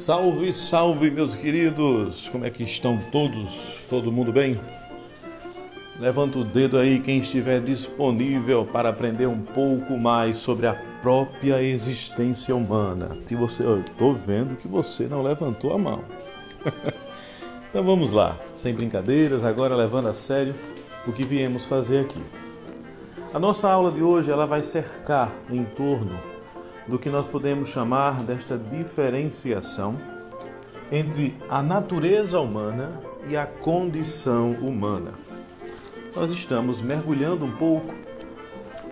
Salve, 0.00 0.50
salve, 0.54 1.10
meus 1.10 1.34
queridos! 1.34 2.26
Como 2.30 2.46
é 2.46 2.50
que 2.50 2.62
estão 2.62 2.96
todos? 3.12 3.84
Todo 3.90 4.10
mundo 4.10 4.32
bem? 4.32 4.58
Levanta 5.98 6.38
o 6.38 6.44
dedo 6.44 6.78
aí 6.78 7.00
quem 7.00 7.20
estiver 7.20 7.60
disponível 7.60 8.64
para 8.64 8.88
aprender 8.88 9.26
um 9.26 9.42
pouco 9.42 9.98
mais 9.98 10.38
sobre 10.38 10.66
a 10.66 10.72
própria 11.02 11.62
existência 11.62 12.56
humana. 12.56 13.14
Se 13.26 13.34
você, 13.34 13.62
eu 13.62 13.80
estou 13.80 14.14
vendo 14.14 14.56
que 14.56 14.66
você 14.66 15.04
não 15.04 15.20
levantou 15.20 15.74
a 15.74 15.78
mão. 15.78 16.02
então 17.68 17.84
vamos 17.84 18.10
lá, 18.10 18.38
sem 18.54 18.72
brincadeiras, 18.72 19.44
agora 19.44 19.76
levando 19.76 20.08
a 20.08 20.14
sério 20.14 20.54
o 21.06 21.12
que 21.12 21.24
viemos 21.24 21.66
fazer 21.66 22.06
aqui. 22.06 22.22
A 23.34 23.38
nossa 23.38 23.70
aula 23.70 23.92
de 23.92 24.02
hoje 24.02 24.30
ela 24.30 24.46
vai 24.46 24.62
cercar 24.62 25.30
em 25.50 25.62
torno 25.62 26.29
do 26.90 26.98
que 26.98 27.08
nós 27.08 27.24
podemos 27.26 27.68
chamar 27.68 28.24
desta 28.24 28.58
diferenciação 28.58 29.94
entre 30.90 31.36
a 31.48 31.62
natureza 31.62 32.40
humana 32.40 33.00
e 33.28 33.36
a 33.36 33.46
condição 33.46 34.54
humana. 34.54 35.12
Nós 36.16 36.32
estamos 36.32 36.82
mergulhando 36.82 37.46
um 37.46 37.52
pouco 37.52 37.94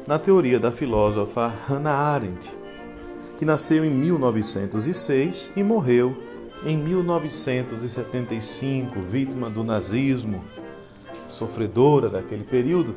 na 0.07 0.17
teoria 0.17 0.61
da 0.61 0.71
filósofa 0.71 1.53
Hannah 1.67 1.93
Arendt, 1.93 2.49
que 3.37 3.45
nasceu 3.45 3.85
em 3.85 3.91
1906 3.91 5.51
e 5.57 5.65
morreu 5.65 6.17
em 6.65 6.77
1975, 6.77 9.01
vítima 9.01 9.51
do 9.51 9.65
nazismo, 9.65 10.45
sofredora 11.29 12.09
daquele 12.09 12.45
período, 12.45 12.95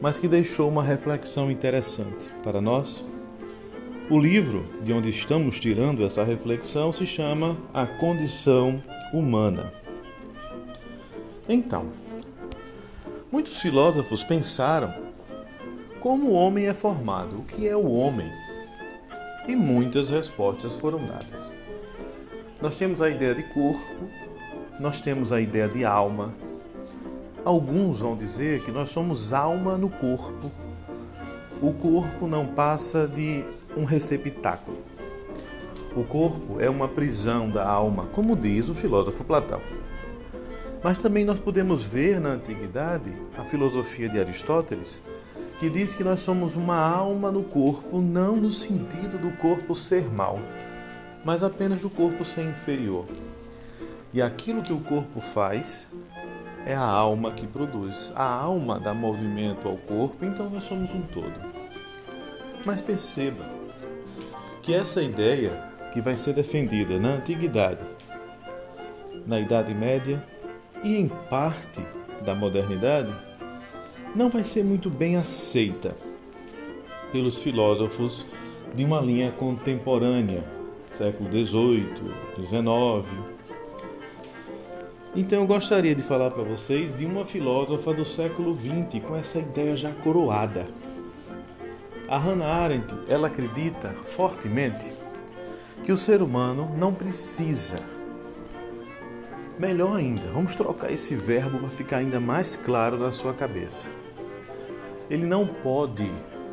mas 0.00 0.18
que 0.18 0.26
deixou 0.28 0.68
uma 0.68 0.82
reflexão 0.82 1.50
interessante 1.50 2.28
para 2.42 2.60
nós 2.60 3.13
o 4.10 4.18
livro 4.18 4.64
de 4.82 4.92
onde 4.92 5.08
estamos 5.08 5.58
tirando 5.58 6.04
essa 6.04 6.22
reflexão 6.22 6.92
se 6.92 7.06
chama 7.06 7.56
A 7.72 7.86
Condição 7.86 8.82
Humana. 9.12 9.72
Então, 11.48 11.86
muitos 13.32 13.60
filósofos 13.60 14.22
pensaram 14.22 14.94
como 16.00 16.30
o 16.30 16.32
homem 16.34 16.66
é 16.66 16.74
formado, 16.74 17.38
o 17.38 17.44
que 17.44 17.66
é 17.66 17.74
o 17.74 17.90
homem? 17.90 18.30
E 19.48 19.56
muitas 19.56 20.10
respostas 20.10 20.76
foram 20.76 20.98
dadas. 20.98 21.50
Nós 22.60 22.76
temos 22.76 23.00
a 23.00 23.08
ideia 23.08 23.34
de 23.34 23.42
corpo, 23.54 24.08
nós 24.78 25.00
temos 25.00 25.32
a 25.32 25.40
ideia 25.40 25.68
de 25.68 25.82
alma. 25.82 26.34
Alguns 27.42 28.00
vão 28.00 28.14
dizer 28.14 28.62
que 28.64 28.70
nós 28.70 28.90
somos 28.90 29.32
alma 29.32 29.78
no 29.78 29.88
corpo. 29.88 30.52
O 31.62 31.72
corpo 31.72 32.26
não 32.26 32.46
passa 32.46 33.08
de 33.08 33.44
um 33.76 33.84
receptáculo. 33.84 34.78
O 35.96 36.04
corpo 36.04 36.60
é 36.60 36.68
uma 36.68 36.88
prisão 36.88 37.48
da 37.48 37.66
alma, 37.66 38.06
como 38.06 38.36
diz 38.36 38.68
o 38.68 38.74
filósofo 38.74 39.24
Platão. 39.24 39.60
Mas 40.82 40.98
também 40.98 41.24
nós 41.24 41.38
podemos 41.38 41.84
ver 41.84 42.20
na 42.20 42.30
antiguidade 42.30 43.12
a 43.38 43.44
filosofia 43.44 44.08
de 44.08 44.18
Aristóteles, 44.18 45.00
que 45.58 45.70
diz 45.70 45.94
que 45.94 46.04
nós 46.04 46.20
somos 46.20 46.56
uma 46.56 46.76
alma 46.76 47.30
no 47.30 47.44
corpo, 47.44 48.00
não 48.00 48.36
no 48.36 48.50
sentido 48.50 49.18
do 49.18 49.30
corpo 49.38 49.74
ser 49.74 50.12
mal, 50.12 50.38
mas 51.24 51.42
apenas 51.42 51.80
do 51.80 51.88
corpo 51.88 52.24
ser 52.24 52.42
inferior. 52.42 53.06
E 54.12 54.20
aquilo 54.20 54.62
que 54.62 54.72
o 54.72 54.80
corpo 54.80 55.20
faz 55.20 55.86
é 56.66 56.74
a 56.74 56.84
alma 56.84 57.32
que 57.32 57.46
produz. 57.46 58.12
A 58.14 58.24
alma 58.24 58.78
dá 58.78 58.92
movimento 58.92 59.68
ao 59.68 59.76
corpo, 59.76 60.24
então 60.24 60.50
nós 60.50 60.64
somos 60.64 60.92
um 60.92 61.02
todo. 61.02 61.34
Mas 62.64 62.80
perceba, 62.80 63.44
que 64.64 64.74
essa 64.74 65.02
ideia 65.02 65.50
que 65.92 66.00
vai 66.00 66.16
ser 66.16 66.32
defendida 66.32 66.98
na 66.98 67.10
antiguidade, 67.10 67.86
na 69.26 69.38
Idade 69.38 69.74
Média 69.74 70.24
e 70.82 70.96
em 70.96 71.06
parte 71.06 71.82
da 72.24 72.34
modernidade, 72.34 73.12
não 74.16 74.30
vai 74.30 74.42
ser 74.42 74.64
muito 74.64 74.88
bem 74.88 75.16
aceita 75.16 75.94
pelos 77.12 77.36
filósofos 77.36 78.24
de 78.74 78.84
uma 78.84 79.02
linha 79.02 79.30
contemporânea, 79.32 80.42
século 80.94 81.28
XVIII, 81.30 81.84
XIX. 82.38 83.06
Então 85.14 85.40
eu 85.40 85.46
gostaria 85.46 85.94
de 85.94 86.02
falar 86.02 86.30
para 86.30 86.42
vocês 86.42 86.96
de 86.96 87.04
uma 87.04 87.26
filósofa 87.26 87.92
do 87.92 88.04
século 88.04 88.56
XX 88.58 89.04
com 89.04 89.14
essa 89.14 89.38
ideia 89.38 89.76
já 89.76 89.92
coroada. 89.92 90.66
A 92.06 92.18
Hannah 92.18 92.46
Arendt, 92.46 92.94
ela 93.08 93.28
acredita 93.28 93.94
fortemente 94.04 94.92
que 95.82 95.90
o 95.90 95.96
ser 95.96 96.20
humano 96.20 96.70
não 96.76 96.92
precisa. 96.92 97.76
Melhor 99.58 99.96
ainda, 99.96 100.30
vamos 100.32 100.54
trocar 100.54 100.92
esse 100.92 101.14
verbo 101.14 101.58
para 101.58 101.68
ficar 101.70 101.96
ainda 101.98 102.20
mais 102.20 102.56
claro 102.56 102.98
na 102.98 103.10
sua 103.10 103.32
cabeça. 103.32 103.88
Ele 105.08 105.24
não 105.24 105.46
pode 105.46 106.10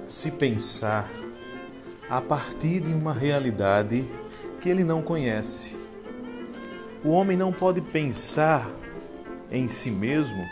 se 0.08 0.32
pensar 0.32 1.10
a 2.10 2.22
partir 2.22 2.80
de 2.80 2.94
uma 2.94 3.14
realidade 3.14 4.06
que 4.62 4.70
ele 4.70 4.84
não 4.84 5.02
conhece. 5.02 5.76
O 7.04 7.10
homem 7.10 7.36
não 7.36 7.52
pode 7.52 7.82
pensar 7.82 8.70
em 9.52 9.68
si 9.68 9.92
mesmo 9.92 10.46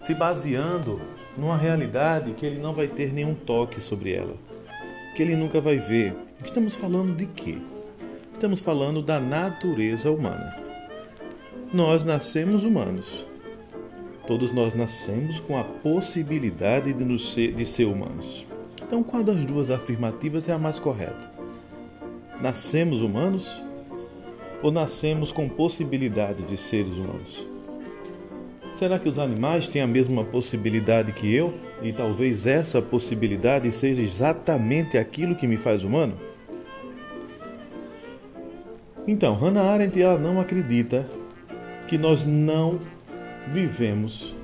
se 0.00 0.14
baseando 0.14 1.00
numa 1.36 1.56
realidade 1.56 2.32
que 2.32 2.44
ele 2.44 2.60
não 2.60 2.72
vai 2.72 2.88
ter 2.88 3.12
nenhum 3.12 3.34
toque 3.34 3.80
sobre 3.80 4.12
ela, 4.12 4.34
que 5.14 5.22
ele 5.22 5.36
nunca 5.36 5.60
vai 5.60 5.78
ver. 5.78 6.14
Estamos 6.44 6.74
falando 6.74 7.14
de 7.14 7.26
quê? 7.26 7.58
Estamos 8.32 8.60
falando 8.60 9.02
da 9.02 9.20
natureza 9.20 10.10
humana. 10.10 10.56
Nós 11.72 12.04
nascemos 12.04 12.64
humanos. 12.64 13.26
Todos 14.26 14.52
nós 14.52 14.74
nascemos 14.74 15.40
com 15.40 15.58
a 15.58 15.64
possibilidade 15.64 16.92
de, 16.92 17.04
nos 17.04 17.32
ser, 17.32 17.52
de 17.52 17.64
ser 17.64 17.84
humanos. 17.84 18.46
Então, 18.82 19.02
qual 19.02 19.22
das 19.22 19.44
duas 19.44 19.70
afirmativas 19.70 20.48
é 20.48 20.52
a 20.52 20.58
mais 20.58 20.78
correta? 20.78 21.30
Nascemos 22.40 23.00
humanos 23.02 23.62
ou 24.62 24.70
nascemos 24.70 25.32
com 25.32 25.48
possibilidade 25.48 26.42
de 26.44 26.56
seres 26.56 26.94
humanos? 26.94 27.51
Será 28.82 28.98
que 28.98 29.08
os 29.08 29.16
animais 29.16 29.68
têm 29.68 29.80
a 29.80 29.86
mesma 29.86 30.24
possibilidade 30.24 31.12
que 31.12 31.32
eu? 31.32 31.54
E 31.84 31.92
talvez 31.92 32.48
essa 32.48 32.82
possibilidade 32.82 33.70
seja 33.70 34.02
exatamente 34.02 34.98
aquilo 34.98 35.36
que 35.36 35.46
me 35.46 35.56
faz 35.56 35.84
humano? 35.84 36.16
Então, 39.06 39.36
Hannah 39.36 39.70
Arendt 39.70 40.02
ela 40.02 40.18
não 40.18 40.40
acredita 40.40 41.08
que 41.86 41.96
nós 41.96 42.24
não 42.24 42.80
vivemos 43.52 44.34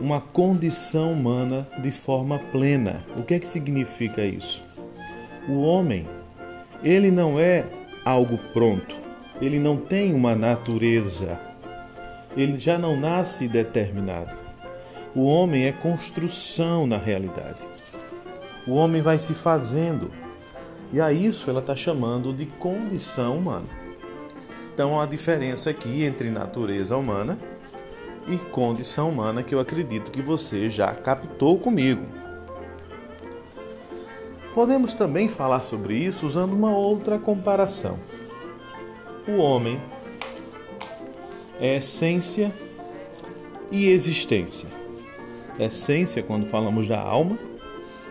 uma 0.00 0.20
condição 0.20 1.12
humana 1.12 1.68
de 1.80 1.92
forma 1.92 2.40
plena. 2.40 3.04
O 3.16 3.22
que 3.22 3.34
é 3.34 3.38
que 3.38 3.46
significa 3.46 4.24
isso? 4.24 4.64
O 5.48 5.62
homem, 5.62 6.08
ele 6.82 7.12
não 7.12 7.38
é 7.38 7.64
algo 8.04 8.36
pronto. 8.52 8.96
Ele 9.40 9.60
não 9.60 9.76
tem 9.76 10.12
uma 10.12 10.34
natureza 10.34 11.38
ele 12.36 12.58
já 12.58 12.78
não 12.78 12.96
nasce 12.96 13.48
determinado. 13.48 14.36
O 15.14 15.24
homem 15.24 15.66
é 15.66 15.72
construção 15.72 16.86
na 16.86 16.98
realidade. 16.98 17.60
O 18.66 18.74
homem 18.74 19.00
vai 19.00 19.18
se 19.18 19.32
fazendo. 19.32 20.10
E 20.92 21.00
a 21.00 21.10
isso 21.10 21.48
ela 21.48 21.60
está 21.60 21.74
chamando 21.74 22.32
de 22.34 22.44
condição 22.46 23.38
humana. 23.38 23.66
Então, 24.74 25.00
a 25.00 25.06
diferença 25.06 25.70
aqui 25.70 26.04
entre 26.04 26.28
natureza 26.30 26.96
humana 26.96 27.38
e 28.28 28.36
condição 28.36 29.08
humana 29.08 29.42
que 29.42 29.54
eu 29.54 29.60
acredito 29.60 30.10
que 30.10 30.20
você 30.20 30.68
já 30.68 30.94
captou 30.94 31.58
comigo. 31.58 32.04
Podemos 34.52 34.94
também 34.94 35.28
falar 35.28 35.60
sobre 35.60 35.94
isso 35.96 36.26
usando 36.26 36.52
uma 36.52 36.76
outra 36.76 37.18
comparação. 37.18 37.98
O 39.26 39.36
homem 39.38 39.80
é 41.60 41.76
essência 41.76 42.52
e 43.70 43.88
existência. 43.88 44.68
Essência 45.58 46.22
quando 46.22 46.46
falamos 46.46 46.86
da 46.86 47.00
alma, 47.00 47.38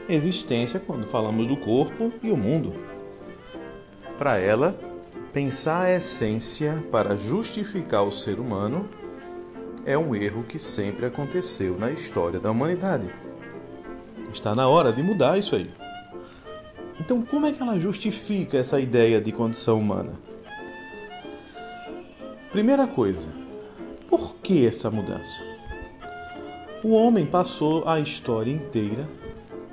existência 0.09 0.79
quando 0.79 1.07
falamos 1.07 1.47
do 1.47 1.55
corpo 1.55 2.11
e 2.23 2.31
o 2.31 2.37
mundo. 2.37 2.73
Para 4.17 4.37
ela, 4.37 4.79
pensar 5.33 5.83
a 5.83 5.95
essência 5.95 6.83
para 6.91 7.15
justificar 7.15 8.03
o 8.03 8.11
ser 8.11 8.39
humano 8.39 8.89
é 9.85 9.97
um 9.97 10.15
erro 10.15 10.43
que 10.43 10.57
sempre 10.57 11.05
aconteceu 11.05 11.77
na 11.77 11.91
história 11.91 12.39
da 12.39 12.49
humanidade. 12.49 13.09
Está 14.33 14.55
na 14.55 14.67
hora 14.67 14.91
de 14.91 15.03
mudar 15.03 15.37
isso 15.37 15.55
aí. 15.55 15.69
Então, 16.99 17.21
como 17.21 17.45
é 17.45 17.51
que 17.51 17.61
ela 17.61 17.79
justifica 17.79 18.57
essa 18.57 18.79
ideia 18.79 19.21
de 19.21 19.31
condição 19.31 19.79
humana? 19.79 20.13
Primeira 22.55 22.87
coisa, 22.87 23.33
por 24.07 24.35
que 24.35 24.65
essa 24.65 24.89
mudança? 24.89 25.43
O 26.81 26.91
homem 26.91 27.25
passou 27.25 27.85
a 27.85 27.99
história 27.99 28.49
inteira 28.49 29.09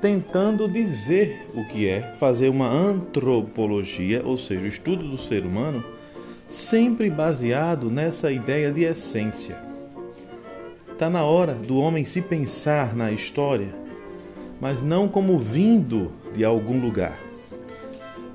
tentando 0.01 0.67
dizer 0.67 1.49
o 1.55 1.65
que 1.69 1.87
é, 1.87 2.13
fazer 2.15 2.49
uma 2.49 2.69
antropologia, 2.69 4.21
ou 4.25 4.37
seja, 4.37 4.65
o 4.65 4.69
estudo 4.69 5.09
do 5.09 5.17
ser 5.17 5.47
humano, 5.47 5.85
sempre 6.49 7.09
baseado 7.09 7.89
nessa 7.89 8.33
ideia 8.33 8.73
de 8.73 8.83
essência. 8.83 9.57
Está 10.91 11.09
na 11.09 11.23
hora 11.23 11.55
do 11.55 11.79
homem 11.79 12.05
se 12.05 12.21
pensar 12.21 12.97
na 12.97 13.13
história, 13.13 13.73
mas 14.61 14.83
não 14.83 15.07
como 15.07 15.39
vindo 15.39 16.11
de 16.35 16.45
algum 16.45 16.81
lugar, 16.81 17.17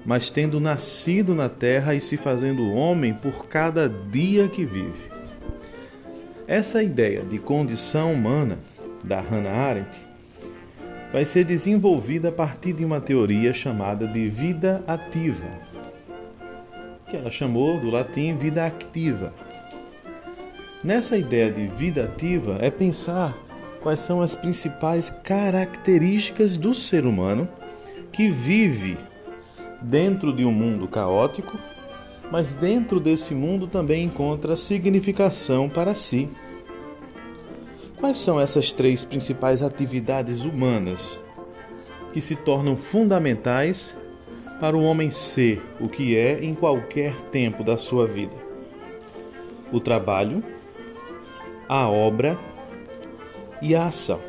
mas 0.08 0.30
tendo 0.30 0.58
nascido 0.58 1.36
na 1.36 1.50
terra 1.50 1.94
e 1.94 2.00
se 2.00 2.16
fazendo 2.16 2.72
homem 2.72 3.14
por 3.14 3.46
cada 3.48 3.90
dia 3.90 4.48
que 4.48 4.64
vive. 4.64 5.12
Essa 6.48 6.82
ideia 6.82 7.24
de 7.24 7.38
condição 7.38 8.14
humana 8.14 8.58
da 9.04 9.20
Hannah 9.20 9.52
Arendt 9.52 10.08
vai 11.12 11.26
ser 11.26 11.44
desenvolvida 11.44 12.30
a 12.30 12.32
partir 12.32 12.72
de 12.72 12.86
uma 12.86 13.02
teoria 13.02 13.54
chamada 13.54 14.08
de 14.08 14.30
vida 14.30 14.82
ativa, 14.88 15.48
que 17.10 17.18
ela 17.18 17.30
chamou 17.30 17.78
do 17.78 17.90
latim 17.90 18.34
vida 18.38 18.66
activa. 18.66 19.34
Nessa 20.82 21.18
ideia 21.18 21.52
de 21.52 21.68
vida 21.68 22.06
ativa 22.06 22.60
é 22.62 22.70
pensar 22.70 23.38
quais 23.82 24.00
são 24.00 24.22
as 24.22 24.38
principais 24.38 25.10
características 25.10 26.56
do 26.56 26.74
ser 26.74 27.06
humano 27.06 27.46
que 28.14 28.30
vive 28.30 28.98
dentro 29.82 30.34
de 30.34 30.44
um 30.46 30.52
mundo 30.52 30.88
caótico, 30.88 31.58
mas 32.32 32.54
dentro 32.54 33.00
desse 33.00 33.34
mundo 33.34 33.68
também 33.68 34.04
encontra 34.04 34.56
significação 34.56 35.70
para 35.70 35.94
si. 35.94 36.30
Quais 37.98 38.18
são 38.18 38.40
essas 38.40 38.72
três 38.72 39.04
principais 39.04 39.64
atividades 39.64 40.46
humanas 40.46 41.20
que 42.14 42.22
se 42.22 42.36
tornam 42.36 42.76
fundamentais 42.76 43.96
para 44.60 44.76
o 44.76 44.84
homem 44.84 45.10
ser 45.10 45.62
o 45.80 45.88
que 45.88 46.18
é 46.18 46.44
em 46.44 46.54
qualquer 46.54 47.20
tempo 47.22 47.64
da 47.64 47.78
sua 47.78 48.06
vida? 48.06 48.36
O 49.72 49.80
trabalho, 49.80 50.44
a 51.68 51.88
obra 51.88 52.40
e 53.62 53.76
a 53.76 53.88
ação. 53.88 54.22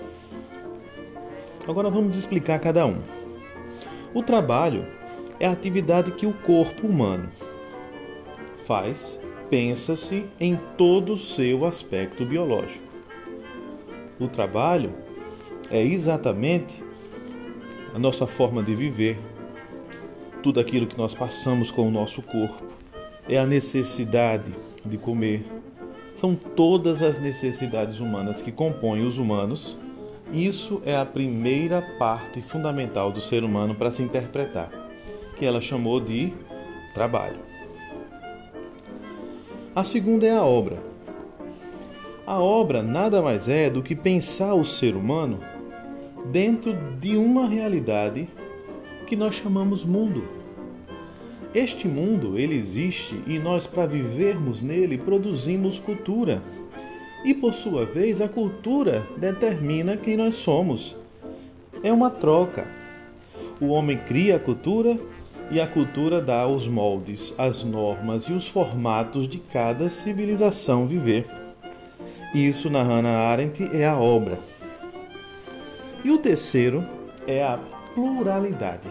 Agora 1.66 1.90
vamos 1.90 2.16
explicar 2.16 2.58
cada 2.58 2.86
um. 2.86 2.98
O 4.14 4.22
trabalho 4.22 4.86
é 5.40 5.46
a 5.46 5.52
atividade 5.52 6.12
que 6.12 6.26
o 6.26 6.32
corpo 6.32 6.86
humano 6.86 7.28
faz, 8.66 9.18
pensa-se 9.48 10.26
em 10.38 10.56
todo 10.76 11.14
o 11.14 11.18
seu 11.18 11.64
aspecto 11.64 12.26
biológico. 12.26 12.86
O 14.20 14.28
trabalho 14.28 14.92
é 15.70 15.82
exatamente 15.82 16.82
a 17.94 17.98
nossa 17.98 18.26
forma 18.26 18.62
de 18.62 18.74
viver, 18.74 19.18
tudo 20.42 20.60
aquilo 20.60 20.86
que 20.86 20.98
nós 20.98 21.14
passamos 21.14 21.70
com 21.70 21.86
o 21.86 21.90
nosso 21.90 22.22
corpo, 22.22 22.64
é 23.28 23.38
a 23.38 23.46
necessidade 23.46 24.52
de 24.84 24.96
comer. 24.96 25.44
São 26.14 26.34
todas 26.34 27.02
as 27.02 27.18
necessidades 27.18 28.00
humanas 28.00 28.42
que 28.42 28.50
compõem 28.50 29.06
os 29.06 29.18
humanos. 29.18 29.78
Isso 30.32 30.82
é 30.84 30.96
a 30.96 31.06
primeira 31.06 31.80
parte 31.98 32.40
fundamental 32.40 33.10
do 33.10 33.20
ser 33.20 33.44
humano 33.44 33.74
para 33.74 33.90
se 33.90 34.02
interpretar, 34.02 34.70
que 35.38 35.46
ela 35.46 35.60
chamou 35.60 36.00
de 36.00 36.32
trabalho. 36.92 37.38
A 39.74 39.84
segunda 39.84 40.26
é 40.26 40.32
a 40.32 40.42
obra. 40.42 40.82
A 42.26 42.40
obra 42.40 42.82
nada 42.82 43.22
mais 43.22 43.48
é 43.48 43.70
do 43.70 43.82
que 43.82 43.94
pensar 43.94 44.54
o 44.54 44.64
ser 44.64 44.94
humano 44.94 45.38
dentro 46.26 46.76
de 46.98 47.16
uma 47.16 47.48
realidade 47.48 48.28
que 49.06 49.16
nós 49.16 49.36
chamamos 49.36 49.84
mundo. 49.84 50.24
Este 51.54 51.88
mundo, 51.88 52.38
ele 52.38 52.54
existe 52.54 53.18
e 53.26 53.38
nós 53.38 53.66
para 53.66 53.86
vivermos 53.86 54.60
nele 54.60 54.98
produzimos 54.98 55.78
cultura. 55.78 56.42
E 57.24 57.32
por 57.32 57.54
sua 57.54 57.86
vez, 57.86 58.20
a 58.20 58.28
cultura 58.28 59.06
determina 59.16 59.96
quem 59.96 60.16
nós 60.16 60.34
somos. 60.34 60.96
É 61.82 61.92
uma 61.92 62.10
troca. 62.10 62.66
O 63.60 63.68
homem 63.68 63.96
cria 63.96 64.36
a 64.36 64.38
cultura 64.38 64.98
e 65.50 65.60
a 65.60 65.66
cultura 65.66 66.20
dá 66.20 66.46
os 66.46 66.66
moldes, 66.66 67.34
as 67.38 67.64
normas 67.64 68.24
e 68.24 68.32
os 68.32 68.46
formatos 68.46 69.26
de 69.26 69.38
cada 69.38 69.88
civilização 69.88 70.86
viver. 70.86 71.26
Isso 72.34 72.68
na 72.68 72.82
Hannah 72.82 73.30
Arendt 73.30 73.64
é 73.72 73.86
a 73.86 73.96
obra. 73.96 74.38
E 76.04 76.10
o 76.10 76.18
terceiro 76.18 76.86
é 77.26 77.42
a 77.42 77.58
pluralidade. 77.94 78.88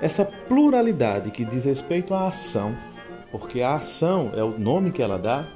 Essa 0.00 0.24
pluralidade 0.24 1.30
que 1.30 1.44
diz 1.44 1.64
respeito 1.64 2.14
à 2.14 2.28
ação, 2.28 2.74
porque 3.32 3.62
a 3.62 3.74
ação 3.74 4.30
é 4.34 4.42
o 4.42 4.58
nome 4.58 4.92
que 4.92 5.02
ela 5.02 5.18
dá, 5.18 5.46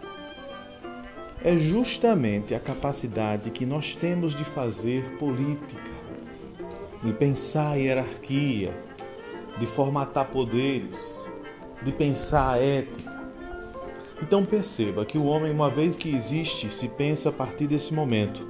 é 1.44 1.56
justamente 1.56 2.54
a 2.54 2.60
capacidade 2.60 3.50
que 3.50 3.66
nós 3.66 3.94
temos 3.94 4.34
de 4.34 4.44
fazer 4.44 5.16
política, 5.18 5.90
de 7.02 7.12
pensar 7.12 7.72
a 7.72 7.74
hierarquia, 7.74 8.72
de 9.58 9.66
formatar 9.66 10.26
poderes, 10.26 11.26
de 11.82 11.92
pensar 11.92 12.52
a 12.52 12.58
ética 12.58 13.12
então 14.22 14.44
perceba 14.44 15.04
que 15.04 15.18
o 15.18 15.24
homem, 15.24 15.50
uma 15.50 15.68
vez 15.68 15.96
que 15.96 16.14
existe, 16.14 16.72
se 16.72 16.86
pensa 16.86 17.30
a 17.30 17.32
partir 17.32 17.66
desse 17.66 17.92
momento. 17.92 18.46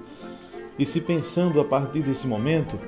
E 0.78 0.84
se 0.84 1.00
pensando 1.00 1.58
a 1.60 1.64
partir 1.64 2.02
desse 2.02 2.26
momento, 2.26 2.78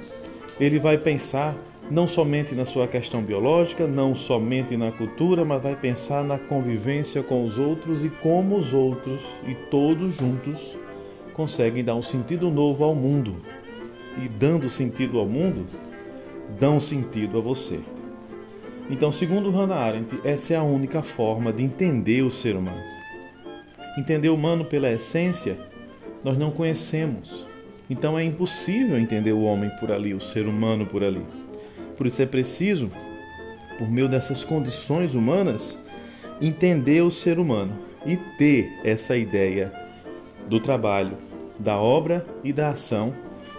ele 0.61 0.79
vai 0.79 0.99
pensar 0.99 1.57
não 1.91 2.07
somente 2.07 2.55
na 2.55 2.67
sua 2.67 2.87
questão 2.87 3.23
biológica, 3.23 3.87
não 3.87 4.15
somente 4.15 4.77
na 4.77 4.93
cultura, 4.93 5.45
mas 5.45 5.63
vai 5.63 5.75
pensar 5.75 6.23
na 6.23 6.39
convivência 6.39 7.23
com 7.23 7.45
os 7.45 7.59
outros 7.59 8.05
e 8.05 8.11
como 8.11 8.57
os 8.57 8.75
outros 8.75 9.21
e 9.47 9.55
todos 9.71 10.15
juntos 10.15 10.77
conseguem 11.33 11.83
dar 11.83 11.95
um 11.95 12.03
sentido 12.03 12.51
novo 12.51 12.85
ao 12.85 12.95
mundo. 12.95 13.37
E 14.23 14.29
dando 14.29 14.69
sentido 14.69 15.19
ao 15.19 15.27
mundo, 15.27 15.67
dão 16.61 16.79
sentido 16.79 17.39
a 17.39 17.41
você. 17.41 17.81
Então, 18.91 19.11
segundo 19.11 19.51
Hannah 19.51 19.77
Arendt, 19.77 20.21
essa 20.25 20.55
é 20.55 20.57
a 20.57 20.63
única 20.63 21.03
forma 21.03 21.53
de 21.53 21.65
entender 21.65 22.23
o 22.23 22.31
ser 22.31 22.55
humano. 22.55 22.83
Entender 23.99 24.29
o 24.29 24.35
humano 24.35 24.65
pela 24.65 24.91
essência, 24.93 25.59
nós 26.23 26.37
não 26.37 26.51
conhecemos. 26.51 27.47
Então 27.89 28.19
é 28.19 28.25
impossível 28.25 28.99
entender 28.99 29.33
o 29.33 29.43
homem 29.43 29.71
por 29.79 29.91
ali, 29.91 30.13
o 30.13 30.21
ser 30.21 30.47
humano 30.47 30.87
por 30.87 31.03
ali. 31.03 31.23
Por 31.97 32.07
isso 32.07 32.21
é 32.21 32.27
preciso, 32.27 32.91
por 33.79 33.91
meio 33.91 34.09
dessas 34.09 34.45
condições 34.45 35.15
humanas, 35.15 35.79
entender 36.41 37.03
o 37.03 37.11
ser 37.11 37.39
humano 37.39 37.77
e 38.05 38.17
ter 38.17 38.71
essa 38.85 39.17
ideia 39.17 39.73
do 40.49 40.61
trabalho, 40.61 41.17
da 41.59 41.79
obra 41.79 42.27
e 42.43 42.53
da 42.53 42.71
ação 42.71 43.15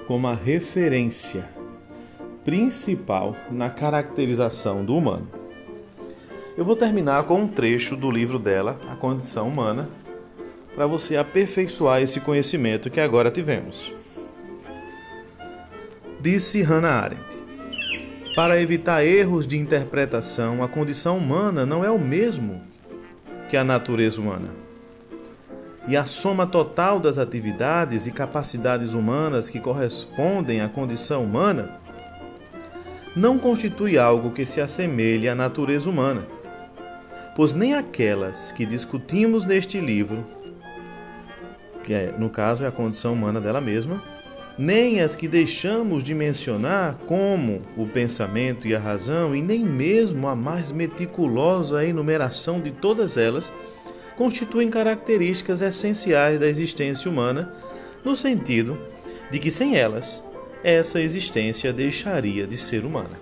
como 0.08 0.28
a 0.28 0.36
referência 0.36 1.55
principal 2.46 3.36
na 3.50 3.72
caracterização 3.72 4.86
do 4.86 4.96
humano. 4.96 5.28
Eu 6.56 6.64
vou 6.64 6.76
terminar 6.76 7.24
com 7.24 7.42
um 7.42 7.48
trecho 7.48 7.98
do 7.98 8.10
livro 8.12 8.38
dela, 8.38 8.80
A 8.88 8.96
Condição 8.96 9.48
Humana, 9.48 9.90
para 10.76 10.86
você 10.86 11.18
aperfeiçoar 11.18 12.02
esse 12.02 12.20
conhecimento 12.20 12.90
que 12.90 13.02
agora 13.02 13.32
tivemos. 13.32 13.92
Disse 16.22 16.62
Hannah 16.62 17.02
Arendt: 17.02 17.44
Para 18.36 18.62
evitar 18.62 19.04
erros 19.04 19.48
de 19.48 19.58
interpretação, 19.58 20.64
a 20.64 20.68
condição 20.68 21.18
humana 21.18 21.66
não 21.66 21.84
é 21.84 21.90
o 21.90 22.00
mesmo 22.00 22.62
que 23.50 23.58
a 23.58 23.64
natureza 23.64 24.22
humana. 24.22 24.50
E 25.88 25.98
a 25.98 26.06
soma 26.06 26.46
total 26.46 27.00
das 27.00 27.18
atividades 27.18 28.06
e 28.06 28.12
capacidades 28.12 28.94
humanas 28.94 29.50
que 29.50 29.60
correspondem 29.60 30.62
à 30.62 30.70
condição 30.70 31.24
humana 31.24 31.85
não 33.16 33.40
constitui 33.40 33.98
algo 33.98 34.32
que 34.32 34.46
se 34.46 34.60
assemelhe 34.60 35.30
à 35.30 35.34
natureza 35.34 35.90
humana, 35.90 36.28
pois 37.36 37.54
nem 37.54 37.74
aquelas 37.74 38.52
que 38.52 38.66
discutimos 38.66 39.46
neste 39.46 39.80
livro, 39.80 40.26
que 41.82 41.94
é, 41.94 42.14
no 42.18 42.30
caso 42.30 42.66
é 42.66 42.68
a 42.68 42.72
condição 42.72 43.14
humana 43.14 43.40
dela 43.40 43.62
mesma, 43.62 44.04
nem 44.58 45.02
as 45.02 45.16
que 45.16 45.28
deixamos 45.28 46.04
de 46.04 46.14
mencionar, 46.14 46.98
como 47.06 47.62
o 47.78 47.88
pensamento 47.88 48.68
e 48.68 48.76
a 48.76 48.80
razão, 48.80 49.36
e 49.36 49.42
nem 49.42 49.64
mesmo 49.64 50.28
a 50.28 50.36
mais 50.36 50.72
meticulosa 50.72 51.86
enumeração 51.86 52.60
de 52.60 52.72
todas 52.72 53.18
elas, 53.18 53.52
constituem 54.18 54.70
características 54.70 55.62
essenciais 55.62 56.40
da 56.40 56.48
existência 56.48 57.10
humana, 57.10 57.54
no 58.04 58.16
sentido 58.16 58.78
de 59.32 59.40
que 59.40 59.52
sem 59.52 59.76
elas 59.76 60.24
essa 60.64 61.02
existência 61.02 61.72
deixaria 61.72 62.48
de 62.48 62.58
ser 62.58 62.86
humana. 62.86 63.20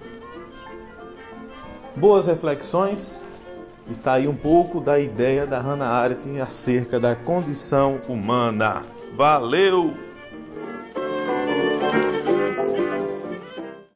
Boas 1.95 2.25
reflexões. 2.25 3.21
Está 3.89 4.13
aí 4.13 4.27
um 4.27 4.35
pouco 4.35 4.79
da 4.79 4.97
ideia 4.97 5.45
da 5.45 5.59
Hannah 5.59 5.89
Arendt 5.89 6.39
acerca 6.39 6.99
da 6.99 7.15
condição 7.15 7.99
humana. 8.07 8.83
Valeu! 9.13 10.12